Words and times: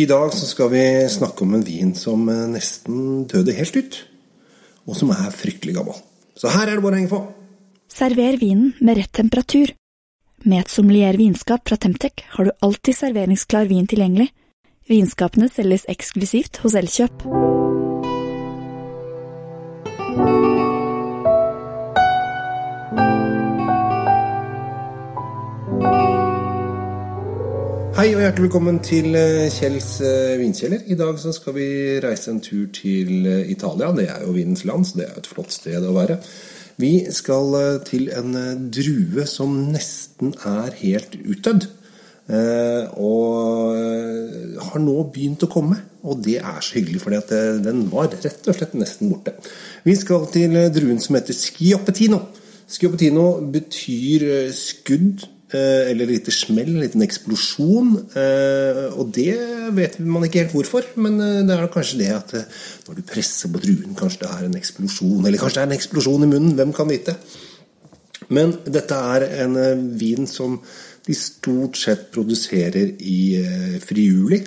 I 0.00 0.06
dag 0.08 0.32
så 0.32 0.46
skal 0.48 0.70
vi 0.72 0.82
snakke 1.12 1.44
om 1.44 1.58
en 1.58 1.64
vin 1.66 1.90
som 1.98 2.22
eh, 2.32 2.46
nesten 2.48 3.26
døde 3.28 3.52
helt 3.52 3.76
ut, 3.76 3.98
og 4.88 4.96
som 4.96 5.12
er 5.12 5.34
fryktelig 5.34 5.74
gammel. 5.76 5.98
Så 6.38 6.48
her 6.54 6.70
er 6.70 6.78
det 6.78 6.84
bare 6.86 6.96
å 6.96 7.00
henge 7.02 7.12
på. 7.12 7.20
Server 7.90 8.38
vinen 8.40 8.72
med 8.80 8.96
rett 8.96 9.12
temperatur. 9.18 9.74
Med 10.46 10.62
et 10.62 10.72
sommelier 10.72 11.18
vinskap 11.20 11.68
fra 11.68 11.76
Temtec 11.76 12.24
har 12.38 12.48
du 12.48 12.54
alltid 12.64 12.96
serveringsklar 12.96 13.68
vin 13.68 13.90
tilgjengelig. 13.90 14.30
Vinskapene 14.88 15.50
selges 15.52 15.84
eksklusivt 15.92 16.62
hos 16.64 16.78
Elkjøp. 16.80 17.26
Hei 28.00 28.14
og 28.14 28.22
hjertelig 28.22 28.46
velkommen 28.46 28.78
til 28.80 29.12
eh, 29.12 29.50
Kjells 29.52 29.98
vindkjeller. 30.00 30.38
vinkjeller. 30.40 30.84
I 30.88 30.96
dag 30.96 31.18
så 31.20 31.34
skal 31.36 31.52
vi 31.52 31.64
reise 32.00 32.30
en 32.32 32.38
tur 32.40 32.70
til 32.72 33.26
eh, 33.28 33.50
Italia. 33.52 33.90
Det 33.92 34.06
er 34.08 34.22
jo 34.24 34.32
vinens 34.32 34.62
land, 34.64 34.86
så 34.88 34.96
det 34.96 35.02
er 35.04 35.10
jo 35.10 35.20
et 35.20 35.26
flott 35.28 35.52
sted 35.52 35.84
å 35.84 35.92
være. 35.92 36.14
Vi 36.80 36.94
skal 37.12 37.52
til 37.84 38.06
en 38.16 38.38
drue 38.72 39.26
som 39.28 39.52
nesten 39.74 40.32
er 40.48 40.78
helt 40.78 41.18
utdødd. 41.20 41.66
Og 43.04 43.76
har 44.70 44.80
nå 44.80 44.94
begynt 45.12 45.44
å 45.44 45.50
komme. 45.52 45.76
Og 46.00 46.22
det 46.24 46.38
er 46.40 46.64
så 46.64 46.78
hyggelig, 46.78 47.02
for 47.02 47.12
den 47.66 47.82
var 47.92 48.08
rett 48.14 48.48
og 48.48 48.56
slett 48.56 48.78
nesten 48.80 49.12
borte. 49.12 49.34
Vi 49.84 49.98
skal 50.00 50.24
til 50.32 50.56
druen 50.72 51.04
som 51.04 51.20
heter 51.20 51.36
Schioppettino. 51.36 52.22
Schioppettino 52.64 53.26
betyr 53.58 54.24
skudd 54.56 55.28
Eh, 55.50 55.90
eller 55.90 56.06
lite 56.06 56.30
smell, 56.30 56.68
en 56.70 56.82
liten 56.84 57.02
eksplosjon. 57.02 57.94
Eh, 58.14 58.84
og 58.94 59.08
det 59.16 59.34
vet 59.74 59.96
man 59.98 60.22
ikke 60.22 60.44
helt 60.44 60.54
hvorfor, 60.54 60.86
men 61.02 61.16
eh, 61.24 61.40
det 61.46 61.56
er 61.56 61.72
kanskje 61.74 61.98
det 61.98 62.10
at 62.14 62.34
når 62.86 63.00
du 63.00 63.08
presser 63.08 63.50
på 63.50 63.62
druen, 63.64 63.96
kanskje 63.98 64.22
det 64.22 64.30
er 64.30 64.46
en 64.46 64.60
eksplosjon. 64.60 65.24
Eller 65.24 65.42
kanskje 65.42 65.58
det 65.58 65.64
er 65.64 65.72
en 65.72 65.78
eksplosjon 65.80 66.26
i 66.26 66.30
munnen, 66.30 66.54
hvem 66.54 66.74
kan 66.76 66.90
vite. 66.90 67.16
Men 68.30 68.54
dette 68.62 68.94
er 68.94 69.26
en 69.42 69.58
vin 69.98 70.30
som 70.30 70.60
de 71.08 71.18
stort 71.18 71.80
sett 71.80 72.06
produserer 72.14 72.94
i 73.02 73.20
Friuli. 73.82 74.44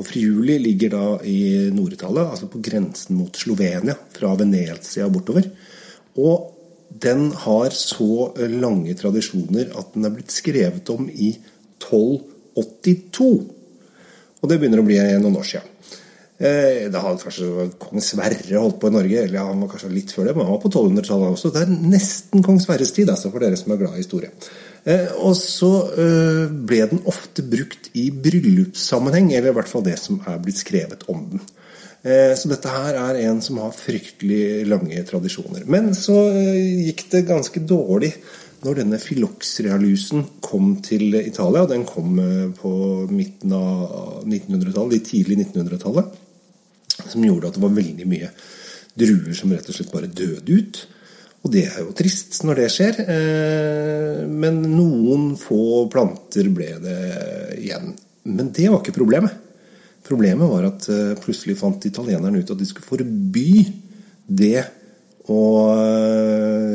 Og 0.00 0.08
Friuli 0.08 0.56
ligger 0.62 0.94
da 0.94 1.06
i 1.28 1.68
Nord-Italia, 1.74 2.30
altså 2.30 2.48
på 2.48 2.62
grensen 2.64 3.18
mot 3.18 3.36
Slovenia, 3.36 3.96
fra 4.16 4.32
Venezia 4.40 5.08
bortover. 5.12 5.50
Og 6.16 6.55
den 7.02 7.28
har 7.44 7.74
så 7.76 8.32
lange 8.52 8.94
tradisjoner 8.98 9.72
at 9.76 9.94
den 9.94 10.08
er 10.08 10.14
blitt 10.14 10.34
skrevet 10.34 10.90
om 10.94 11.08
i 11.10 11.32
1282. 11.82 13.30
Og 14.40 14.50
det 14.50 14.58
begynner 14.60 14.82
å 14.82 14.86
bli 14.86 15.00
noen 15.20 15.40
år 15.40 15.48
siden. 15.48 15.72
Eh, 16.36 16.90
da 16.92 17.00
hadde 17.00 17.22
kanskje 17.24 17.66
kong 17.80 18.02
Sverre 18.04 18.58
holdt 18.60 18.76
på 18.82 18.90
i 18.90 18.92
Norge, 18.92 19.22
eller 19.24 19.40
han 19.40 19.62
var 19.64 19.70
kanskje 19.72 19.92
litt 19.94 20.12
før 20.12 20.28
det, 20.28 20.34
men 20.36 20.44
han 20.44 20.52
var 20.58 20.62
på 20.66 20.70
1200-tallet 20.74 21.32
også. 21.32 21.52
Det 21.54 21.62
er 21.64 21.76
nesten 21.94 22.44
kong 22.44 22.58
Sverres 22.60 22.92
tid, 22.92 23.08
altså, 23.08 23.30
for 23.32 23.40
dere 23.40 23.56
som 23.56 23.72
er 23.72 23.80
glad 23.80 23.96
i 23.96 24.02
historie. 24.02 24.32
Eh, 24.84 25.14
og 25.24 25.32
så 25.40 25.70
eh, 25.96 26.42
ble 26.68 26.82
den 26.92 27.00
ofte 27.08 27.44
brukt 27.46 27.88
i 27.96 28.10
bryllupssammenheng, 28.12 29.32
eller 29.32 29.54
i 29.54 29.56
hvert 29.56 29.70
fall 29.70 29.86
det 29.86 29.96
som 30.02 30.20
er 30.28 30.42
blitt 30.44 30.60
skrevet 30.60 31.08
om 31.12 31.24
den. 31.32 31.46
Eh, 32.06 32.32
så 32.38 32.50
dette 32.50 32.70
her 32.70 32.94
er 33.00 33.18
en 33.24 33.40
som 33.42 33.58
har 33.58 33.74
fryktelig 33.74 34.66
lange 34.70 35.00
tradisjoner. 35.08 35.64
Men 35.70 35.90
så 35.98 36.14
eh, 36.30 36.86
gikk 36.86 37.06
det 37.10 37.26
ganske 37.26 37.62
dårlig 37.66 38.12
når 38.62 38.80
denne 38.80 39.00
filoxria-lusen 39.02 40.22
kom 40.44 40.76
til 40.86 41.16
Italia. 41.18 41.66
Den 41.66 41.86
kom 41.88 42.20
eh, 42.22 42.44
på 42.54 42.72
midten 43.10 43.54
av 43.56 44.22
1900-tallet, 44.22 44.94
de 44.94 45.00
tidlig 45.08 45.40
1900-tallet. 45.48 46.20
Som 47.10 47.24
gjorde 47.26 47.50
at 47.50 47.58
det 47.58 47.64
var 47.64 47.74
veldig 47.74 48.06
mye 48.08 48.28
druer 48.96 49.34
som 49.36 49.50
rett 49.52 49.66
og 49.68 49.76
slett 49.76 49.90
bare 49.92 50.08
døde 50.08 50.60
ut. 50.60 50.84
Og 51.44 51.50
det 51.52 51.64
er 51.68 51.82
jo 51.82 51.94
trist 51.94 52.38
når 52.46 52.62
det 52.62 52.68
skjer. 52.74 52.96
Men 54.26 54.56
noen 54.64 55.28
få 55.38 55.84
planter 55.92 56.48
ble 56.50 56.72
det 56.82 56.96
igjen. 57.60 57.92
Men 58.26 58.48
det 58.56 58.66
var 58.72 58.80
ikke 58.80 58.96
problemet. 58.96 59.45
Problemet 60.06 60.50
var 60.50 60.68
at 60.68 60.86
eh, 60.92 61.14
plutselig 61.18 61.58
fant 61.60 61.88
italienerne 61.88 62.42
ut 62.42 62.52
at 62.52 62.60
de 62.60 62.68
skulle 62.68 62.86
forby 62.86 63.64
det 64.26 64.62
og, 65.26 65.72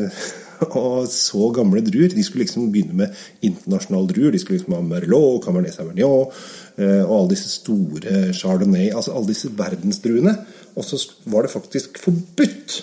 og 0.81 1.05
så 1.07 1.51
gamle 1.55 1.83
druer. 1.85 2.11
De 2.11 2.25
skulle 2.27 2.43
liksom 2.45 2.71
begynne 2.73 2.97
med 3.03 3.21
internasjonale 3.47 4.11
druer. 4.11 4.33
De 4.35 4.41
skulle 4.41 4.59
liksom 4.59 4.75
ha 4.75 4.81
Merlot, 4.83 5.45
Cabernet 5.45 5.77
Sauvignon 5.77 6.27
eh, 6.75 7.03
og 7.05 7.15
alle 7.15 7.33
disse 7.35 7.53
store 7.53 8.27
Chardonnay. 8.35 8.89
Altså 8.91 9.15
alle 9.15 9.31
disse 9.31 9.53
verdensdruene. 9.55 10.35
Og 10.75 10.87
så 10.87 10.99
var 11.31 11.47
det 11.47 11.55
faktisk 11.55 11.99
forbudt 12.03 12.81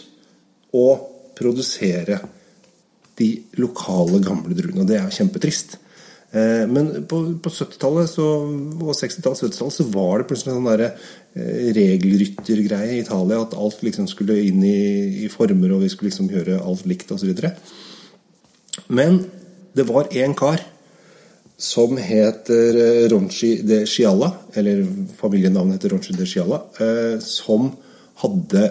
å 0.77 0.89
produsere 1.39 2.19
de 3.19 3.29
lokale, 3.59 4.21
gamle 4.25 4.57
druene. 4.57 4.85
Og 4.85 4.89
det 4.89 4.99
er 5.01 5.13
kjempetrist. 5.15 5.79
Eh, 6.31 6.65
men 6.69 6.91
på, 7.09 7.21
på 7.41 7.51
70-tallet 7.51 8.19
og 8.21 8.91
60-tallet 8.93 9.45
70 9.49 9.71
så 9.79 9.87
var 9.95 10.21
det 10.21 10.29
plutselig 10.29 10.53
en 10.53 10.59
sånn 10.59 10.69
der 10.69 10.85
eh, 10.89 11.69
regelryttergreie 11.77 12.97
i 12.97 13.03
Italia. 13.05 13.43
At 13.45 13.57
alt 13.57 13.85
liksom 13.87 14.09
skulle 14.11 14.41
inn 14.45 14.65
i, 14.67 15.25
i 15.25 15.31
former, 15.33 15.73
og 15.75 15.85
vi 15.85 15.93
skulle 15.93 16.13
liksom 16.13 16.33
gjøre 16.33 16.61
alt 16.61 16.89
likt 16.91 17.15
osv. 17.15 17.33
Men 18.93 19.23
det 19.77 19.87
var 19.89 20.13
én 20.17 20.37
kar 20.39 20.61
som 21.59 21.97
heter 21.99 22.77
eh, 22.83 23.07
Ronchi 23.11 23.57
de 23.67 23.83
Scialla, 23.89 24.31
eller 24.59 24.85
familienavnet 25.21 25.79
heter 25.79 25.97
Ronchi 25.97 26.19
de 26.19 26.29
Scialla, 26.29 26.61
som 27.25 27.73
hadde 28.23 28.69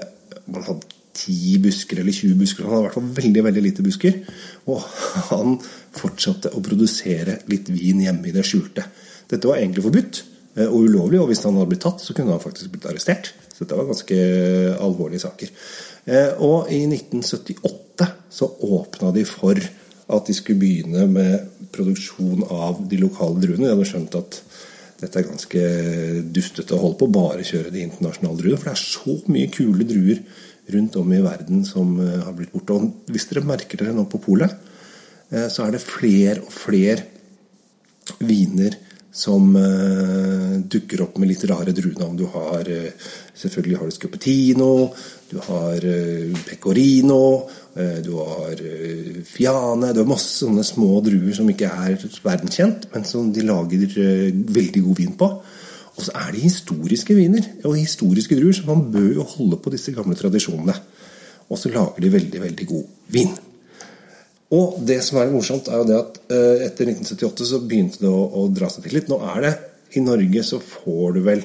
man 0.47 0.63
hadde 0.63 0.96
10 1.17 1.59
busker 1.65 2.01
eller 2.01 2.13
20 2.13 2.37
busker. 2.37 2.65
Han 2.65 2.75
hadde 2.75 2.83
i 2.83 2.87
hvert 2.87 2.97
fall 2.99 3.11
veldig 3.17 3.43
veldig 3.47 3.63
lite 3.65 3.85
busker. 3.85 4.19
Og 4.69 4.85
han 5.31 5.57
fortsatte 5.97 6.53
å 6.53 6.63
produsere 6.63 7.39
litt 7.51 7.71
vin 7.73 8.03
hjemme 8.05 8.29
i 8.29 8.35
det 8.35 8.45
skjulte. 8.45 8.85
Dette 9.27 9.49
var 9.49 9.59
egentlig 9.59 9.85
forbudt 9.87 10.21
eh, 10.55 10.67
og 10.67 10.87
ulovlig, 10.87 11.19
og 11.21 11.31
hvis 11.31 11.43
han 11.47 11.57
hadde 11.57 11.71
blitt 11.73 11.83
tatt, 11.87 12.03
så 12.03 12.15
kunne 12.15 12.35
han 12.35 12.43
faktisk 12.43 12.75
blitt 12.75 12.87
arrestert. 12.91 13.33
Så 13.49 13.63
dette 13.65 13.79
var 13.79 13.89
ganske 13.89 14.21
alvorlige 14.85 15.25
saker. 15.25 15.51
Eh, 16.07 16.31
og 16.45 16.71
i 16.71 16.83
1978 16.85 18.07
så 18.37 18.51
åpna 18.69 19.11
de 19.15 19.25
for 19.27 19.59
at 20.07 20.29
de 20.29 20.35
skulle 20.35 20.61
begynne 20.61 21.07
med 21.11 21.67
produksjon 21.75 22.45
av 22.53 22.79
de 22.87 22.99
lokale 23.01 23.41
druene. 23.41 23.65
De 23.65 23.73
hadde 23.73 23.87
skjønt 23.89 24.19
at 24.19 24.41
dette 24.97 25.19
er 25.19 25.27
ganske 25.27 25.63
dustete 26.33 26.73
å 26.73 26.81
holde 26.81 26.97
på, 27.01 27.09
bare 27.13 27.45
kjøre 27.45 27.73
de 27.73 27.83
internasjonale 27.85 28.39
druene. 28.39 28.57
For 28.57 28.69
det 28.69 28.75
er 28.77 28.85
så 28.85 29.17
mye 29.33 29.51
kule 29.53 29.85
druer 29.87 30.21
rundt 30.73 30.95
om 30.95 31.13
i 31.13 31.21
verden 31.23 31.63
som 31.65 31.93
eh, 32.01 32.19
har 32.23 32.33
blitt 32.35 32.53
borte. 32.53 32.75
Og 32.75 33.13
hvis 33.13 33.29
dere 33.29 33.45
merker 33.47 33.79
dere 33.79 33.95
nå 33.95 34.07
på 34.09 34.21
polet, 34.23 34.53
eh, 35.29 35.47
så 35.51 35.65
er 35.65 35.75
det 35.75 35.83
flere 35.83 36.41
og 36.43 36.51
flere 36.53 37.13
viner 38.23 38.83
som 39.17 39.49
uh, 39.57 40.59
dukker 40.69 41.01
opp 41.01 41.15
med 41.17 41.31
litt 41.31 41.41
rare 41.49 41.73
druenavn. 41.73 42.19
Du 42.19 42.27
har 42.29 42.67
selvfølgelig 43.33 43.79
har 43.79 43.89
du 43.89 43.95
Scopetino, 43.95 44.67
du 45.31 45.39
har 45.41 45.87
Pecorino, 46.45 47.47
du 47.73 48.11
har 48.13 48.61
Fiane 49.25 49.89
Du 49.89 50.03
har 50.03 50.11
masse 50.11 50.37
sånne 50.43 50.61
små 50.63 51.01
druer 51.01 51.33
som 51.33 51.49
ikke 51.49 51.71
er 51.87 51.97
verdenskjent, 51.97 52.85
men 52.93 53.09
som 53.09 53.31
de 53.33 53.47
lager 53.47 53.89
veldig 54.59 54.85
god 54.85 55.01
vin 55.01 55.17
på. 55.17 55.31
Og 55.97 56.05
så 56.05 56.13
er 56.13 56.33
det 56.33 56.45
historiske 56.45 57.15
viner 57.17 57.45
og 57.65 57.77
historiske 57.79 58.37
druer, 58.37 58.53
så 58.53 58.67
man 58.67 58.85
bør 58.93 59.09
jo 59.17 59.25
holde 59.25 59.57
på 59.61 59.73
disse 59.73 59.93
gamle 59.95 60.17
tradisjonene. 60.17 60.75
Og 61.49 61.57
så 61.57 61.71
lager 61.73 62.03
de 62.03 62.13
veldig, 62.13 62.41
veldig 62.43 62.67
god 62.69 62.83
vin. 63.15 63.31
Og 64.53 64.77
det 64.87 64.99
som 65.03 65.19
er 65.19 65.31
morsomt, 65.31 65.67
er 65.67 65.81
jo 65.81 65.87
det 65.87 65.95
at 65.97 66.19
uh, 66.31 66.65
etter 66.67 66.91
1978 66.93 67.47
så 67.49 67.61
begynte 67.63 68.03
det 68.03 68.11
å, 68.11 68.19
å, 68.39 68.45
dra 68.53 68.69
seg 68.71 68.85
til 68.85 68.99
litt. 68.99 69.09
Nå 69.11 69.17
er 69.33 69.41
det 69.43 69.53
I 69.97 70.03
Norge 70.05 70.43
så 70.45 70.59
får 70.63 71.17
du 71.17 71.23
vel 71.25 71.41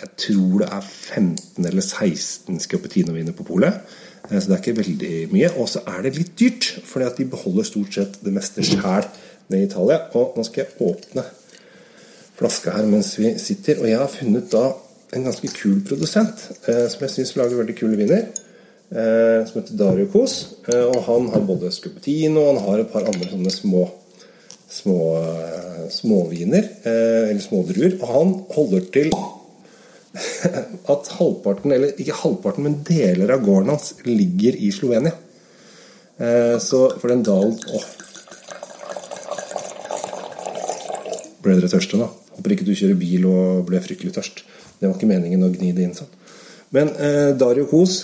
Jeg 0.00 0.12
tror 0.16 0.62
det 0.62 0.68
er 0.72 0.86
15 0.86 1.66
eller 1.68 1.84
16 1.84 2.62
Scapettino-viner 2.64 3.36
på 3.36 3.44
polet. 3.48 3.82
Uh, 4.30 4.38
så 4.38 4.46
det 4.46 4.54
er 4.54 4.62
ikke 4.62 4.78
veldig 4.78 5.12
mye. 5.34 5.50
Og 5.60 5.68
så 5.72 5.82
er 5.90 6.06
det 6.06 6.14
litt 6.16 6.32
dyrt, 6.40 6.70
fordi 6.86 7.10
at 7.10 7.20
de 7.20 7.28
beholder 7.34 7.68
stort 7.68 7.98
sett 7.98 8.16
det 8.24 8.32
meste 8.38 8.64
sjæl 8.64 9.10
nede 9.50 9.64
i 9.64 9.68
Italia. 9.68 10.06
Og 10.16 10.38
nå 10.38 10.46
skal 10.46 10.64
jeg 10.64 10.78
åpne 10.86 11.26
flaske 12.40 12.72
her 12.74 12.88
mens 12.88 13.14
vi 13.20 13.34
sitter. 13.40 13.82
Og 13.82 13.90
jeg 13.90 14.00
har 14.00 14.12
funnet 14.12 14.50
da 14.52 14.70
en 15.16 15.26
ganske 15.26 15.50
kul 15.52 15.80
produsent 15.86 16.46
eh, 16.70 16.86
som 16.90 17.04
jeg 17.04 17.14
syns 17.16 17.36
lager 17.38 17.60
veldig 17.60 17.76
kule 17.78 17.98
viner. 18.00 18.28
Eh, 18.90 19.40
som 19.46 19.60
heter 19.60 19.78
Dario 19.78 20.08
Kos. 20.12 20.36
Eh, 20.70 20.86
og 20.88 21.02
han 21.08 21.30
har 21.34 21.46
både 21.46 21.72
Scupettino 21.74 22.42
og 22.44 22.54
han 22.54 22.64
har 22.68 22.82
et 22.82 22.92
par 22.92 23.08
andre 23.10 23.30
sånne 23.30 23.54
små 23.54 23.88
små 24.70 25.00
eh, 25.18 25.88
småviner. 25.90 26.68
Eh, 26.86 27.30
eller 27.30 27.42
smådruer. 27.44 27.98
Og 28.00 28.12
han 28.14 28.34
holder 28.54 28.86
til 28.94 29.10
at 30.94 31.10
halvparten, 31.18 31.72
eller 31.74 31.98
ikke 31.98 32.18
halvparten, 32.22 32.66
men 32.66 32.80
deler 32.86 33.34
av 33.34 33.44
gården 33.46 33.74
hans 33.74 33.92
ligger 34.06 34.58
i 34.58 34.70
Slovenia. 34.74 35.14
Eh, 36.20 36.56
så 36.62 36.86
for 37.00 37.10
den 37.12 37.26
dalen 37.26 37.58
Åh. 37.74 37.90
Ble 41.40 41.56
dere 41.56 41.70
tørste 41.72 41.96
nå? 41.96 42.10
Håper 42.40 42.56
ikke 42.56 42.64
du 42.64 42.72
kjører 42.72 42.96
bil 42.96 43.26
og 43.28 43.66
ble 43.68 43.82
fryktelig 43.84 44.14
tørst. 44.16 44.40
Det 44.80 44.88
var 44.88 44.96
ikke 44.96 45.10
meningen 45.10 45.44
å 45.44 45.52
gni 45.52 45.74
det 45.76 45.84
inn 45.84 45.92
sånn. 45.92 46.08
Men 46.72 46.88
eh, 46.96 47.36
Dario 47.36 47.66
Kos 47.68 48.00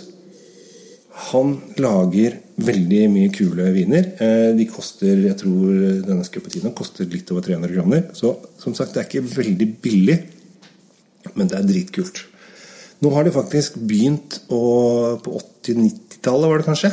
han 1.30 1.54
lager 1.80 2.34
veldig 2.60 2.98
mye 3.08 3.32
kule 3.32 3.70
viner. 3.72 4.10
Eh, 4.20 4.50
de 4.58 4.66
koster, 4.68 5.16
jeg 5.24 5.38
tror 5.40 5.72
denne 6.04 6.26
Scappuccino 6.28 6.74
koster 6.76 7.08
litt 7.08 7.32
over 7.32 7.46
300 7.46 7.72
kroner. 7.72 8.04
Så 8.12 8.34
som 8.60 8.76
sagt, 8.76 8.92
det 8.92 9.00
er 9.00 9.08
ikke 9.08 9.38
veldig 9.38 9.68
billig, 9.80 10.18
men 11.32 11.48
det 11.48 11.56
er 11.56 11.64
dritkult. 11.72 12.26
Nå 13.00 13.12
har 13.16 13.24
de 13.24 13.32
faktisk 13.32 13.80
begynt 13.88 14.42
å 14.52 14.60
På 15.24 15.38
80-90-tallet, 15.40 16.48
var 16.48 16.60
det 16.60 16.68
kanskje? 16.68 16.90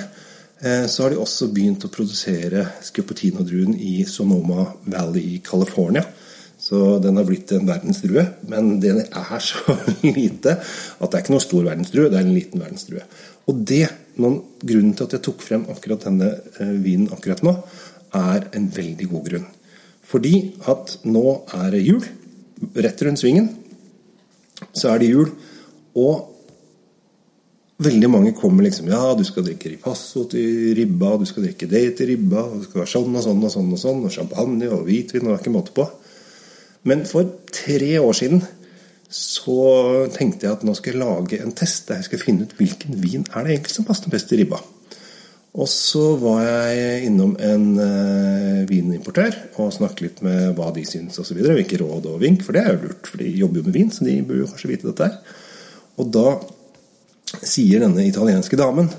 Eh, 0.64 0.86
så 0.88 1.04
har 1.04 1.12
de 1.12 1.20
også 1.20 1.50
begynt 1.52 1.84
å 1.84 1.92
produsere 1.92 2.64
Scappuccino-druen 2.88 3.76
i 3.76 4.06
Sonoma 4.08 4.70
Valley 4.88 5.36
i 5.36 5.42
California. 5.44 6.06
Så 6.74 6.98
den 6.98 7.20
har 7.20 7.26
blitt 7.28 7.52
en 7.54 7.68
verdensdrue. 7.70 8.24
Men 8.50 8.80
den 8.82 9.04
er 9.06 9.42
så 9.46 9.76
lite 10.18 10.56
at 10.58 11.06
det 11.06 11.20
er 11.20 11.22
ikke 11.22 11.36
noen 11.36 11.44
stor 11.46 11.68
verdensdrue, 11.68 12.10
det 12.10 12.18
er 12.18 12.26
en 12.26 12.34
liten 12.34 12.64
verdensdrue. 12.64 13.04
Og 13.46 13.60
det, 13.70 13.84
noen, 14.18 14.40
grunnen 14.64 14.96
til 14.98 15.06
at 15.06 15.14
jeg 15.14 15.26
tok 15.28 15.44
frem 15.46 15.68
akkurat 15.70 16.08
denne 16.08 16.32
eh, 16.34 16.74
vinen 16.82 17.14
akkurat 17.14 17.46
nå, 17.46 17.54
er 18.18 18.50
en 18.58 18.66
veldig 18.74 19.10
god 19.12 19.30
grunn. 19.30 19.46
Fordi 20.10 20.34
at 20.74 20.98
nå 21.06 21.26
er 21.60 21.70
det 21.76 21.86
jul. 21.86 22.04
Rett 22.74 23.06
rundt 23.06 23.22
svingen 23.22 23.52
så 24.74 24.96
er 24.96 25.04
det 25.04 25.14
jul. 25.14 25.30
Og 26.02 26.30
veldig 27.84 28.10
mange 28.10 28.34
kommer 28.38 28.66
liksom 28.66 28.90
Ja, 28.90 29.14
du 29.14 29.22
skal 29.28 29.46
drikke 29.46 29.76
ripasso 29.76 30.26
til 30.32 30.74
ribba, 30.80 31.20
du 31.22 31.30
skal 31.30 31.52
drikke 31.52 31.70
det 31.70 31.86
til 32.00 32.16
ribba, 32.16 32.48
det 32.56 32.66
skal 32.66 32.82
være 32.82 32.94
sånn 32.98 33.20
og 33.20 33.28
sånn 33.28 33.46
og 33.46 33.54
sånn, 33.54 33.74
og 33.78 33.84
sånn, 33.84 34.08
og 34.08 34.16
champagne 34.18 34.74
og 34.74 34.88
hvitvin, 34.88 35.28
og 35.28 35.36
det 35.36 35.38
er 35.38 35.46
ikke 35.46 35.54
måte 35.54 35.78
på. 35.78 35.86
Men 36.90 37.06
for 37.08 37.30
tre 37.54 37.96
år 38.02 38.18
siden 38.18 38.44
så 39.14 40.08
tenkte 40.14 40.48
jeg 40.48 40.58
at 40.58 40.64
nå 40.66 40.74
skal 40.76 40.96
jeg 40.96 41.04
lage 41.04 41.40
en 41.44 41.54
test 41.56 41.90
der 41.90 42.02
jeg 42.02 42.10
skal 42.10 42.22
finne 42.24 42.48
ut 42.48 42.56
hvilken 42.58 42.98
vin 42.98 43.28
er 43.30 43.46
det 43.46 43.58
egentlig 43.58 43.76
som 43.76 43.86
passer 43.88 44.12
best 44.12 44.32
til 44.32 44.42
ribba. 44.42 44.60
Og 45.54 45.70
så 45.70 46.16
var 46.18 46.42
jeg 46.48 47.04
innom 47.12 47.36
en 47.38 47.66
uh, 47.78 48.64
vinimportør 48.66 49.36
og 49.62 49.70
snakket 49.76 50.02
litt 50.02 50.24
med 50.26 50.56
hva 50.58 50.72
de 50.74 50.82
syns 50.90 51.20
osv. 51.22 51.38
Hvilke 51.46 51.78
råd 51.78 52.08
og 52.10 52.24
vink, 52.24 52.42
for 52.42 52.58
det 52.58 52.64
er 52.64 52.74
jo 52.74 52.88
lurt, 52.88 53.06
for 53.06 53.22
de 53.22 53.30
jobber 53.38 53.62
jo 53.62 53.68
med 53.68 53.78
vin, 53.78 53.92
så 53.94 54.08
de 54.08 54.18
burde 54.26 54.42
jo 54.42 54.50
kanskje 54.50 54.72
vite 54.72 54.90
dette 54.90 55.10
her. 55.12 55.38
Og 56.02 56.10
da 56.16 56.26
sier 57.46 57.86
denne 57.86 58.08
italienske 58.08 58.58
damen 58.58 58.90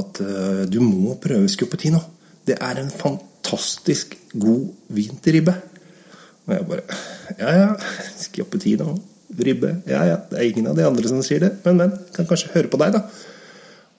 at 0.00 0.20
uh, 0.24 0.64
du 0.66 0.80
må 0.82 1.14
prøve 1.22 1.46
Scupettino. 1.50 2.02
Det 2.42 2.58
er 2.58 2.82
en 2.82 2.90
fantastisk 2.90 4.18
god 4.34 4.66
vin 4.90 5.22
til 5.22 5.38
ribbe. 5.38 5.54
Og 6.48 6.56
jeg 6.56 6.70
bare 6.74 7.00
Ja, 7.38 7.52
ja. 7.56 7.68
Scupettino, 8.18 8.96
ribbe. 9.38 9.76
Ja, 9.90 10.04
ja. 10.08 10.18
Det 10.30 10.38
er 10.38 10.48
ingen 10.48 10.70
av 10.70 10.78
de 10.78 10.86
andre 10.88 11.10
som 11.10 11.22
sier 11.26 11.44
det. 11.44 11.52
Men, 11.66 11.78
men. 11.82 11.94
Kan 12.16 12.28
kanskje 12.30 12.52
høre 12.54 12.72
på 12.72 12.80
deg, 12.82 12.96
da. 12.98 13.04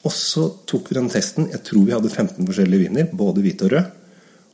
Og 0.02 0.14
så 0.16 0.48
tok 0.70 0.90
vi 0.90 0.98
den 0.98 1.12
testen. 1.14 1.50
Jeg 1.54 1.64
tror 1.68 1.86
vi 1.86 1.96
hadde 1.96 2.10
15 2.10 2.42
forskjellige 2.48 2.88
viner, 2.88 3.10
både 3.14 3.46
hvit 3.46 3.62
og 3.68 3.76
rød. 3.76 3.98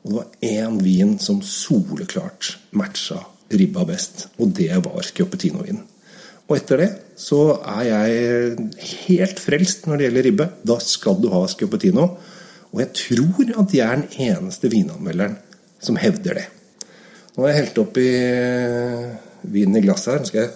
Og 0.03 0.11
det 0.11 0.17
var 0.19 0.51
én 0.51 0.77
vin 0.83 1.17
som 1.19 1.41
soleklart 1.43 2.55
matcha 2.77 3.23
ribba 3.51 3.85
best, 3.87 4.27
og 4.39 4.51
det 4.57 4.73
var 4.83 5.05
Schioppettino-vinen. 5.05 5.83
Og 6.47 6.55
etter 6.55 6.81
det 6.81 6.89
så 7.19 7.57
er 7.59 7.83
jeg 7.89 8.67
helt 9.07 9.39
frelst 9.41 9.87
når 9.87 9.99
det 9.99 10.07
gjelder 10.07 10.27
ribbe. 10.27 10.49
Da 10.67 10.77
skal 10.83 11.17
du 11.19 11.29
ha 11.33 11.41
Schioppettino. 11.51 12.05
Og 12.71 12.83
jeg 12.83 12.93
tror 13.01 13.51
at 13.63 13.73
jeg 13.75 13.87
er 13.87 14.01
den 14.03 14.29
eneste 14.29 14.71
vinanmelderen 14.71 15.35
som 15.83 15.99
hevder 15.99 16.39
det. 16.39 16.45
Nå 17.37 17.45
har 17.45 17.51
jeg 17.51 17.67
helt 17.67 17.79
oppi 17.83 18.03
vinen 19.53 19.77
i 19.77 19.81
glasset 19.85 20.15
her. 20.15 20.23
Skal 20.25 20.39
jeg 20.41 20.55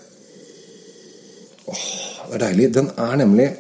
Åh, 1.69 1.83
det 2.31 2.39
er 2.39 2.41
deilig. 2.41 2.71
Den 2.73 2.87
er 2.97 3.19
nemlig 3.21 3.51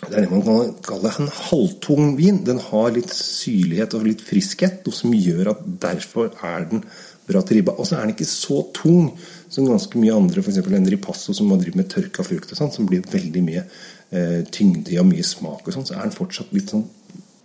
det 0.00 0.10
er 0.10 0.24
det 0.24 0.32
man 0.32 0.42
kan 0.44 0.72
kalle 0.84 1.12
en 1.22 1.30
halvtung 1.30 2.16
vin. 2.18 2.40
Den 2.44 2.58
har 2.60 2.90
litt 2.96 3.14
syrlighet 3.14 3.94
og 3.94 4.08
litt 4.08 4.24
friskhet, 4.26 4.82
noe 4.82 4.94
som 4.94 5.14
gjør 5.14 5.52
at 5.54 5.62
derfor 5.86 6.34
er 6.44 6.66
den 6.72 6.82
bra 7.30 7.44
til 7.46 7.60
ribba. 7.60 7.76
Og 7.78 7.86
så 7.86 7.96
er 7.96 8.04
den 8.04 8.16
ikke 8.16 8.28
så 8.28 8.58
tung 8.74 9.12
som 9.46 9.70
ganske 9.70 10.02
mye 10.02 10.18
andre, 10.18 10.42
f.eks. 10.42 10.58
en 10.66 10.90
ripasso 10.96 11.34
som 11.34 11.46
man 11.50 11.62
driver 11.62 11.80
med 11.80 11.90
tørka 11.94 12.26
frukt 12.26 12.50
og 12.50 12.58
sånn, 12.58 12.74
som 12.74 12.90
blir 12.90 13.06
veldig 13.06 13.44
mye 13.46 13.62
eh, 13.62 14.42
tyngde 14.50 14.98
og 14.98 15.08
mye 15.14 15.30
smak 15.30 15.62
og 15.62 15.78
sånn. 15.78 15.86
Så 15.86 15.94
er 15.94 16.04
den 16.04 16.18
fortsatt 16.18 16.50
litt 16.58 16.74
sånn 16.74 16.88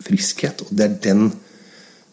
friskhet. 0.01 0.65
Og 0.65 0.73
det 0.73 0.89
er 0.89 0.99
den 1.05 1.27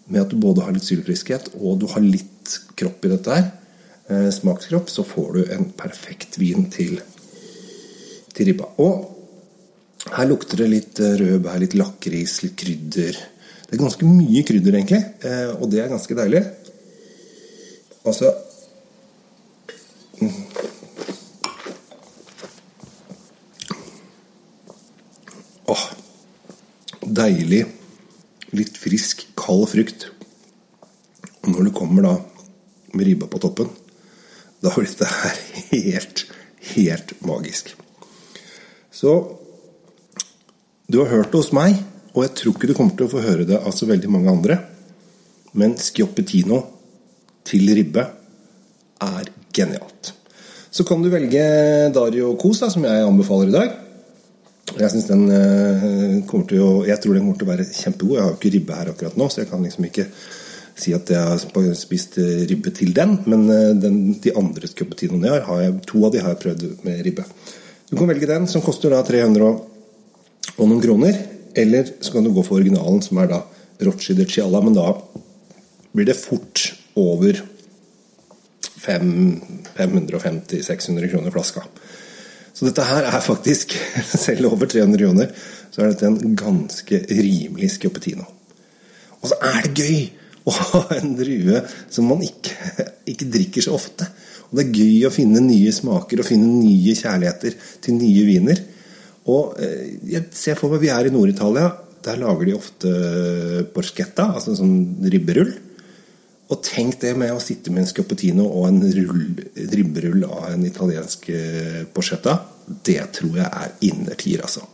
med 0.09 0.23
at 0.23 0.33
du 0.33 0.39
både 0.41 0.65
har 0.65 0.75
litt 0.75 0.87
sylfriskhet 0.87 1.53
og 1.59 1.81
du 1.83 1.87
har 1.93 2.05
litt 2.05 2.57
kropp 2.79 3.05
i 3.05 3.13
dette 3.13 3.37
her, 3.37 3.47
eh, 4.09 4.29
smakskropp, 4.35 4.91
så 4.91 5.05
får 5.07 5.31
du 5.37 5.53
en 5.55 5.69
perfekt 5.77 6.39
vin 6.41 6.69
til, 6.73 6.99
til 8.35 8.51
ribba. 8.51 8.71
Og 8.81 10.09
her 10.17 10.31
lukter 10.31 10.63
det 10.63 10.71
litt 10.73 11.01
rødbær, 11.01 11.61
litt 11.61 11.77
lakris, 11.77 12.39
litt 12.47 12.57
krydder. 12.59 13.19
Det 13.69 13.77
er 13.77 13.83
ganske 13.83 14.09
mye 14.09 14.45
krydder, 14.49 14.79
egentlig, 14.79 15.03
og 15.59 15.67
det 15.69 15.83
er 15.83 15.91
ganske 15.93 16.17
deilig. 16.17 16.45
Altså 18.09 18.33
Åh. 25.69 25.85
Deilig, 27.19 27.67
litt 28.57 28.79
frisk, 28.81 29.27
kald 29.39 29.69
frukt. 29.73 30.09
Og 31.45 31.53
når 31.53 31.69
du 31.69 31.75
kommer 31.77 32.07
da 32.07 32.15
med 32.95 33.07
ribba 33.09 33.29
på 33.31 33.41
toppen, 33.43 33.71
da 34.65 34.73
blir 34.75 34.89
dette 34.89 35.09
her 35.09 35.41
helt, 35.71 36.25
helt 36.75 37.15
magisk. 37.27 37.75
Så 38.91 39.15
du 40.89 41.01
har 41.03 41.13
hørt 41.13 41.33
det 41.33 41.43
hos 41.43 41.53
meg, 41.55 41.77
og 42.15 42.25
jeg 42.25 42.35
tror 42.41 42.57
ikke 42.57 42.71
du 42.71 42.77
kommer 42.77 42.97
til 42.97 43.07
å 43.07 43.13
få 43.13 43.23
høre 43.23 43.47
det 43.49 43.61
av 43.61 43.75
så 43.77 43.87
veldig 43.87 44.11
mange 44.11 44.33
andre. 44.33 44.59
Men 45.59 45.77
skioppetino 45.81 46.63
til 47.49 47.69
ribbe 47.77 48.05
er 49.05 49.29
genialt. 49.55 50.15
Så 50.71 50.85
kan 50.89 51.03
du 51.03 51.09
velge 51.13 51.43
Dario 51.95 52.35
Kos, 52.41 52.61
da, 52.63 52.69
som 52.73 52.85
jeg 52.85 53.05
anbefaler 53.05 53.53
i 53.53 53.55
dag. 53.55 53.77
Jeg, 54.79 54.91
synes 54.93 55.09
den, 55.09 55.25
kommer 56.31 56.47
til 56.51 56.61
å, 56.63 56.73
jeg 56.87 56.99
tror 57.03 57.13
den 57.17 57.25
kommer 57.25 57.39
til 57.41 57.49
å 57.49 57.53
være 57.53 57.71
kjempegod. 57.71 58.17
Jeg 58.17 58.25
har 58.25 58.31
jo 58.31 58.39
ikke 58.39 58.53
ribbe 58.55 58.73
her 58.79 58.91
akkurat 58.93 59.17
nå, 59.19 59.27
så 59.31 59.37
jeg 59.43 59.51
kan 59.51 59.65
liksom 59.67 59.85
ikke 59.89 60.05
si 60.79 60.91
at 60.95 61.07
jeg 61.11 61.19
har 61.19 61.39
spist 61.75 62.13
ribbe 62.51 62.71
til 62.77 62.91
den. 62.95 63.11
Men 63.27 63.41
den, 63.83 63.97
de 64.23 64.31
andre 64.39 64.67
Schioppettinoene 64.71 65.27
jeg 65.27 65.35
har, 65.35 65.43
har 65.49 65.59
jeg, 65.65 65.73
to 65.91 65.99
av 66.07 66.11
de 66.15 66.23
har 66.23 66.31
jeg 66.35 66.43
prøvd 66.45 66.63
med 66.87 66.95
ribbe. 67.07 67.25
Du 67.89 67.95
kan 67.97 68.11
velge 68.11 68.31
den, 68.31 68.45
som 68.51 68.63
koster 68.63 68.89
da 68.93 69.01
300 69.07 69.43
og 69.49 70.65
noen 70.65 70.83
kroner. 70.85 71.15
Eller 71.59 71.85
så 72.01 72.13
kan 72.15 72.25
du 72.25 72.31
gå 72.35 72.43
for 72.47 72.57
originalen, 72.61 73.03
som 73.03 73.19
er 73.23 73.29
da 73.33 73.41
Rochi 73.87 74.13
de 74.15 74.25
Chiala. 74.29 74.61
Men 74.63 74.75
da 74.77 74.87
blir 75.95 76.07
det 76.07 76.21
fort 76.21 76.75
over 76.99 77.33
550-600 78.79 81.11
kroner 81.11 81.31
flaska. 81.35 81.61
Så 82.59 82.67
dette 82.67 82.83
her 82.83 83.07
er 83.07 83.23
faktisk, 83.23 83.77
selv 84.27 84.49
over 84.51 84.67
300 84.67 84.99
kroner, 84.99 85.29
så 85.71 85.85
er 85.85 85.93
dette 85.93 86.09
en 86.11 86.39
ganske 86.39 86.99
rimelig 87.07 87.77
Schioppettino. 87.77 88.25
Og 89.21 89.31
så 89.31 89.39
er 89.47 89.61
det 89.63 89.79
gøy 89.79 90.01
å 90.49 90.55
ha 90.57 90.81
en 90.97 91.13
drue 91.19 91.61
som 91.93 92.09
man 92.11 92.25
ikke, 92.27 92.57
ikke 93.13 93.29
drikker 93.31 93.67
så 93.69 93.77
ofte. 93.79 94.09
Og 94.49 94.59
det 94.59 94.65
er 94.65 94.81
gøy 94.81 95.07
å 95.07 95.13
finne 95.15 95.45
nye 95.45 95.71
smaker 95.75 96.23
og 96.23 96.27
finne 96.27 96.51
nye 96.51 96.97
kjærligheter 96.99 97.55
til 97.85 97.99
nye 98.01 98.27
viner. 98.27 98.63
Og 99.29 99.59
jeg 100.09 100.25
ser 100.35 100.59
for 100.59 100.73
meg 100.73 100.83
Vi 100.83 100.91
er 100.91 101.07
i 101.07 101.15
Nord-Italia. 101.15 101.71
Der 102.03 102.19
lager 102.19 102.49
de 102.49 102.57
ofte 102.57 102.93
porschetta, 103.75 104.33
altså 104.33 104.55
en 104.55 104.61
sånn 104.63 105.11
ribberull. 105.13 105.53
Og 106.49 106.63
tenk 106.65 106.97
det 107.03 107.13
med 107.21 107.35
å 107.35 107.43
sitte 107.43 107.73
med 107.73 107.85
en 107.85 107.91
scappotino 107.91 108.47
og 108.47 108.71
en 108.71 108.81
ribberull 108.89 110.25
av 110.25 110.55
en 110.55 110.65
italiensk 110.65 111.29
porchetta. 111.93 112.39
Det 112.85 113.03
tror 113.19 113.37
jeg 113.43 113.49
er 113.49 113.75
innertier, 113.91 114.45
altså. 114.47 114.65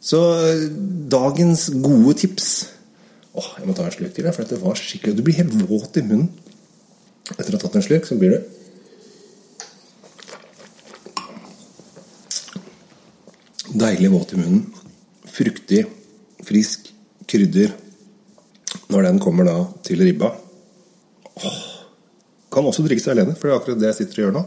Så 0.00 0.20
dagens 1.10 1.68
gode 1.82 2.14
tips 2.20 2.50
Åh, 3.38 3.48
jeg 3.58 3.66
må 3.68 3.74
ta 3.76 3.84
en 3.86 3.92
slurk 3.92 4.14
til, 4.14 4.26
for 4.32 4.42
dette 4.42 4.58
var 4.62 4.78
skikkelig 4.78 5.16
Du 5.18 5.24
blir 5.26 5.36
helt 5.38 5.54
våt 5.68 5.98
i 5.98 6.04
munnen 6.06 6.30
etter 7.34 7.52
å 7.52 7.58
ha 7.58 7.60
tatt 7.60 7.74
en 7.76 7.84
slurk. 7.84 8.06
Så 8.08 8.16
blir 8.16 8.32
det 8.32 8.44
Deilig 13.68 14.08
våt 14.10 14.32
i 14.32 14.38
munnen. 14.40 14.62
Fruktig, 15.28 15.82
frisk, 16.48 16.88
krydder. 17.28 17.74
Når 18.88 19.04
den 19.10 19.20
kommer 19.22 19.44
da 19.44 19.58
til 19.84 20.00
ribba 20.02 20.32
Kan 22.58 22.66
også 22.66 22.82
drikke 22.82 23.04
seg 23.04 23.14
alene, 23.14 23.36
for 23.38 23.46
det 23.46 23.54
er 23.54 23.60
akkurat 23.60 23.78
det 23.78 23.90
jeg 23.92 23.96
sitter 24.00 24.18
og 24.18 24.24
gjør 24.24 24.32
nå. 24.34 24.40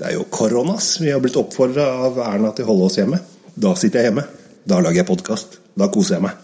Det 0.00 0.06
er 0.08 0.14
jo 0.16 0.24
koronas. 0.34 0.86
Vi 0.98 1.12
har 1.12 1.20
blitt 1.22 1.36
oppfordra 1.38 1.84
av 2.08 2.16
Erna 2.24 2.50
til 2.56 2.66
å 2.66 2.72
holde 2.72 2.88
oss 2.88 2.96
hjemme. 2.98 3.20
Da 3.54 3.70
sitter 3.78 4.00
jeg 4.00 4.10
hjemme. 4.10 4.24
Da 4.66 4.80
lager 4.82 5.04
jeg 5.04 5.06
podkast. 5.12 5.60
Da 5.78 5.86
koser 5.94 6.16
jeg 6.16 6.24
meg. 6.24 6.40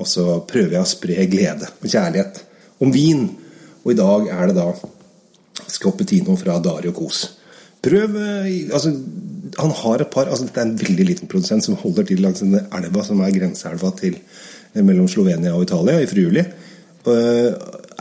Og 0.00 0.08
så 0.08 0.24
prøver 0.48 0.78
jeg 0.78 0.86
å 0.86 0.88
spre 0.88 1.26
glede 1.28 1.68
og 1.68 1.84
kjærlighet 1.84 2.40
om 2.80 2.94
vin. 2.94 3.26
Og 3.82 3.92
i 3.92 3.98
dag 3.98 4.30
er 4.32 4.48
det 4.48 4.56
da 4.56 4.70
Scoppetino 5.68 6.38
fra 6.40 6.56
Dario 6.64 6.94
Kos. 6.96 7.26
Prøv 7.82 8.16
eh, 8.22 8.72
altså, 8.72 8.94
Han 9.58 9.76
har 9.82 10.00
et 10.00 10.12
par 10.14 10.30
altså 10.30 10.46
Dette 10.46 10.62
er 10.62 10.68
en 10.70 10.78
veldig 10.78 11.06
liten 11.08 11.28
produsent 11.28 11.66
som 11.66 11.76
holder 11.76 12.06
til 12.08 12.22
langs 12.24 12.40
denne 12.40 12.64
elva 12.78 13.04
som 13.04 13.20
er 13.20 13.34
grenseelva 13.34 13.92
til, 14.00 14.16
eh, 14.72 14.80
mellom 14.80 15.10
Slovenia 15.10 15.52
og 15.58 15.66
Italia 15.66 16.00
i 16.00 16.08
Friuli. 16.08 16.46
Uh, 17.02 17.50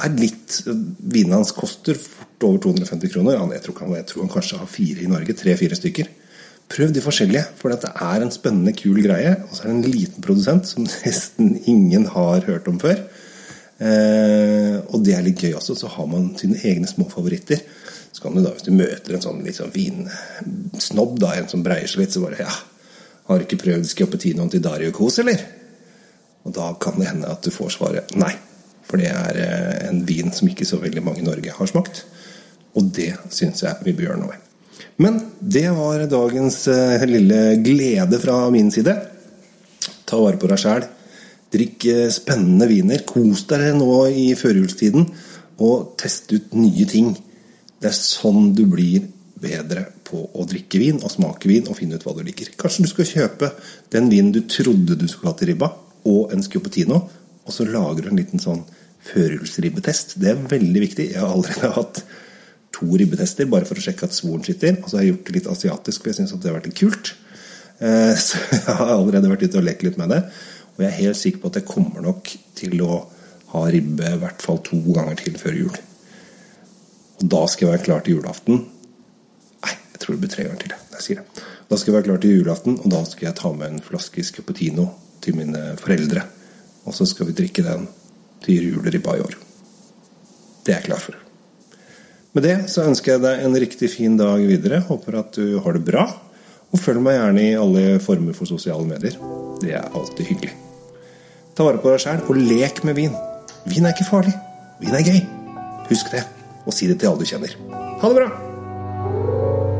er 0.05 0.17
litt 0.17 0.61
Vinen 0.65 1.35
hans 1.35 1.53
koster 1.55 1.97
fort 1.99 2.45
over 2.47 2.61
250 2.63 3.13
kroner. 3.13 3.37
Jeg 3.55 3.63
tror, 3.65 3.77
han, 3.83 3.95
jeg 3.99 4.07
tror 4.09 4.25
han 4.25 4.33
kanskje 4.33 4.59
har 4.61 4.69
fire 4.69 5.05
i 5.05 5.09
Norge. 5.11 5.35
Tre-fire 5.37 5.77
stykker. 5.77 6.09
Prøv 6.71 6.93
de 6.95 7.03
forskjellige, 7.03 7.43
for 7.59 7.73
det 7.73 7.89
er 7.89 8.23
en 8.23 8.31
spennende, 8.31 8.73
kul 8.77 9.01
greie. 9.03 9.33
Og 9.47 9.55
så 9.55 9.65
er 9.65 9.71
det 9.71 9.75
en 9.75 9.95
liten 9.95 10.23
produsent 10.23 10.69
som 10.69 10.87
nesten 11.05 11.55
ingen 11.69 12.07
har 12.13 12.47
hørt 12.47 12.69
om 12.71 12.79
før. 12.81 13.03
Eh, 13.81 14.77
og 14.93 15.01
det 15.05 15.15
er 15.17 15.25
litt 15.25 15.41
gøy 15.41 15.55
også. 15.57 15.77
Så 15.77 15.91
har 15.91 16.09
man 16.09 16.31
sine 16.39 16.59
egne 16.67 16.89
små 16.89 17.09
favoritter. 17.11 17.63
Så 18.11 18.23
kan 18.23 18.35
du 18.35 18.43
da, 18.43 18.53
hvis 18.55 18.67
du 18.67 18.75
møter 18.75 19.15
en 19.15 19.23
sånn 19.23 19.41
litt 19.45 19.59
sånn 19.59 19.73
vinsnobb, 19.75 21.17
da, 21.21 21.35
en 21.37 21.49
som 21.51 21.63
breier 21.65 21.89
seg 21.89 22.05
litt, 22.05 22.15
så 22.15 22.23
bare 22.23 22.43
ja, 22.43 22.59
Har 23.29 23.39
du 23.39 23.45
ikke 23.45 23.61
prøvd 23.61 23.87
Schioppettinoen 23.87 24.49
til 24.51 24.63
Dario 24.63 24.91
Kos, 24.95 25.21
eller? 25.23 25.39
Og 26.43 26.55
da 26.55 26.71
kan 26.81 26.97
det 26.99 27.07
hende 27.11 27.29
at 27.31 27.45
du 27.45 27.53
får 27.53 27.75
svaret 27.77 28.15
nei. 28.19 28.33
For 28.87 29.01
det 29.01 29.11
er 29.11 29.41
eh, 29.41 29.89
en 29.89 30.01
vin 30.07 30.31
som 30.35 30.49
ikke 30.49 30.67
så 30.67 30.79
veldig 30.81 31.03
mange 31.05 31.23
i 31.23 31.27
Norge 31.27 31.53
har 31.55 31.69
smakt. 31.69 32.03
Og 32.77 32.87
det 32.95 33.13
syns 33.33 33.63
jeg 33.65 33.85
vi 33.85 33.95
bør 33.95 34.11
gjøre 34.11 34.21
noe 34.21 34.33
med. 34.33 34.47
Men 35.01 35.19
det 35.39 35.67
var 35.75 36.03
dagens 36.09 36.63
eh, 36.71 37.05
lille 37.09 37.41
glede 37.63 38.19
fra 38.21 38.43
min 38.53 38.71
side. 38.73 38.95
Ta 40.05 40.19
vare 40.19 40.39
på 40.39 40.49
deg 40.51 40.61
sjæl. 40.61 40.85
Drikk 41.51 41.87
eh, 41.91 42.07
spennende 42.13 42.67
viner. 42.71 43.05
Kos 43.07 43.45
deg 43.49 43.71
nå 43.79 44.05
i 44.07 44.31
førjulstiden, 44.39 45.07
og 45.61 45.95
test 45.99 46.31
ut 46.33 46.53
nye 46.57 46.87
ting. 46.89 47.13
Det 47.81 47.89
er 47.89 47.97
sånn 47.97 48.51
du 48.57 48.65
blir 48.69 49.07
bedre 49.41 49.87
på 50.05 50.19
å 50.37 50.45
drikke 50.45 50.79
vin 50.81 50.99
og 51.01 51.11
smake 51.13 51.49
vin 51.49 51.69
og 51.69 51.77
finne 51.79 51.97
ut 51.97 52.05
hva 52.05 52.13
du 52.17 52.21
liker. 52.25 52.51
Kanskje 52.59 52.85
du 52.85 52.91
skal 52.91 53.09
kjøpe 53.09 53.51
den 53.93 54.09
vinen 54.11 54.33
du 54.35 54.43
trodde 54.49 54.97
du 54.99 55.07
skulle 55.09 55.33
ha 55.33 55.39
til 55.39 55.51
ribba, 55.53 55.71
og 56.09 56.33
en 56.33 56.43
Schioppettino, 56.45 57.01
og 57.45 57.55
så 57.55 57.65
lager 57.67 58.05
du 58.05 58.11
en 58.11 58.19
liten 58.19 58.41
sånn 58.41 58.63
førjulsribbetest. 59.11 60.17
Det 60.21 60.33
er 60.33 60.43
veldig 60.51 60.83
viktig. 60.83 61.07
Jeg 61.13 61.21
har 61.21 61.33
allerede 61.33 61.73
hatt 61.79 62.03
to 62.71 62.87
ribbetester 62.97 63.49
bare 63.51 63.67
for 63.67 63.79
å 63.79 63.83
sjekke 63.83 64.07
at 64.07 64.15
svoren 64.15 64.45
sitter. 64.47 64.77
Og 64.79 64.89
så 64.89 64.99
har 64.99 65.05
jeg 65.05 65.15
gjort 65.15 65.27
det 65.27 65.37
litt 65.39 65.51
asiatisk, 65.51 66.03
for 66.03 66.11
jeg 66.11 66.19
syns 66.21 66.35
det 66.37 66.51
har 66.51 66.57
vært 66.59 66.69
litt 66.71 66.81
kult. 66.81 67.13
Eh, 67.81 68.13
så 68.25 68.41
jeg 68.51 68.65
har 68.67 68.95
allerede 68.97 69.31
vært 69.31 69.47
ute 69.47 69.61
og 69.61 69.67
lekt 69.67 69.85
litt 69.87 69.99
med 70.01 70.13
det. 70.13 70.23
Og 70.75 70.83
jeg 70.83 70.91
er 70.91 70.99
helt 71.01 71.19
sikker 71.19 71.43
på 71.43 71.51
at 71.51 71.61
jeg 71.61 71.69
kommer 71.69 72.05
nok 72.05 72.33
til 72.57 72.83
å 72.85 73.05
ha 73.51 73.63
ribbe 73.67 74.13
i 74.13 74.19
hvert 74.21 74.43
fall 74.43 74.61
to 74.63 74.79
ganger 74.93 75.17
til 75.19 75.35
før 75.39 75.57
jul. 75.65 75.79
Og 77.21 77.25
da 77.33 77.41
skal 77.51 77.67
jeg 77.67 77.73
være 77.73 77.85
klar 77.87 78.05
til 78.05 78.17
julaften. 78.17 78.61
Nei, 79.61 79.73
jeg 79.93 80.03
tror 80.03 80.15
det 80.15 80.21
blir 80.23 80.31
tre 80.31 80.45
ganger 80.47 80.61
til. 80.63 80.77
Jeg 80.95 81.05
sier 81.05 81.21
det. 81.21 81.47
Da 81.71 81.77
skal 81.79 81.91
jeg 81.91 81.97
være 81.97 82.07
klar 82.09 82.21
til 82.23 82.37
julaften, 82.39 82.77
og 82.79 82.91
da 82.91 83.01
skal 83.07 83.29
jeg 83.29 83.37
ta 83.39 83.51
med 83.55 83.67
en 83.73 83.83
flaske 83.83 84.23
Scoppetino 84.27 84.87
til 85.23 85.37
mine 85.37 85.73
foreldre. 85.79 86.23
Og 86.87 86.95
så 86.97 87.07
skal 87.09 87.29
vi 87.29 87.37
drikke 87.37 87.65
den 87.65 87.87
til 88.45 88.71
juleribba 88.73 89.17
i 89.17 89.23
år. 89.23 89.37
Det 90.65 90.73
er 90.73 90.79
jeg 90.79 90.89
klar 90.89 91.01
for. 91.01 91.17
Med 92.31 92.45
det 92.47 92.55
så 92.71 92.85
ønsker 92.87 93.15
jeg 93.15 93.23
deg 93.25 93.45
en 93.45 93.57
riktig 93.59 93.89
fin 93.91 94.17
dag 94.19 94.41
videre. 94.47 94.81
Håper 94.87 95.19
at 95.19 95.35
du 95.37 95.59
har 95.61 95.77
det 95.77 95.83
bra. 95.85 96.05
Og 96.71 96.79
følg 96.79 97.03
meg 97.03 97.17
gjerne 97.17 97.43
i 97.43 97.57
alle 97.59 97.85
former 98.03 98.35
for 98.37 98.47
sosiale 98.47 98.85
medier. 98.87 99.17
Det 99.61 99.73
er 99.75 99.89
alltid 99.91 100.29
hyggelig. 100.31 100.53
Ta 101.57 101.65
vare 101.67 101.81
på 101.83 101.91
deg 101.91 101.99
sjæl, 101.99 102.21
og 102.31 102.39
lek 102.39 102.79
med 102.87 102.95
vin. 102.95 103.17
Vin 103.67 103.85
er 103.85 103.91
ikke 103.91 104.07
farlig. 104.07 104.31
Vin 104.79 104.95
er 104.95 105.03
gøy. 105.03 105.19
Husk 105.89 106.13
det, 106.13 106.23
og 106.63 106.73
si 106.73 106.87
det 106.87 107.01
til 107.01 107.11
alle 107.11 107.19
du 107.19 107.27
kjenner. 107.27 107.57
Ha 108.01 108.07
det 108.07 108.21
bra! 108.21 108.29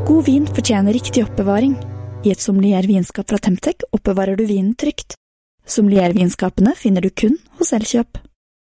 God 0.09 0.27
vin 0.27 0.49
fortjener 0.51 0.93
riktig 0.97 1.23
oppbevaring. 1.23 1.77
I 2.27 2.35
et 2.35 2.43
sommelier 2.43 2.85
vinskap 2.85 3.31
fra 3.31 3.39
Temtec 3.41 3.87
oppbevarer 3.95 4.35
du 4.35 4.43
vinen 4.45 4.75
trygt. 4.75 5.15
Sommeliervinskapene 5.65 6.73
finner 6.75 7.01
du 7.01 7.09
kun 7.09 7.37
hos 7.59 7.73
Elkjøp. 7.73 8.17